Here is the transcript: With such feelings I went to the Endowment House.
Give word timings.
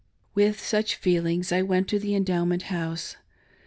With 0.33 0.59
such 0.59 0.95
feelings 0.95 1.51
I 1.51 1.61
went 1.61 1.87
to 1.89 1.99
the 1.99 2.15
Endowment 2.15 2.63
House. 2.73 3.17